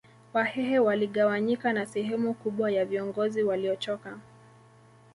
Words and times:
Wahehe 0.33 0.79
waligawanyika 0.79 1.73
na 1.73 1.85
sehemu 1.85 2.33
kubwa 2.33 2.71
ya 2.71 2.85
viongozi 2.85 3.43
waliochoka 3.43 4.17